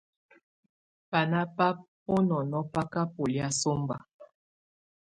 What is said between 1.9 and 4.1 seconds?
bunɔnɔ̀ bà ka bɔlɛ̀á sɔmba.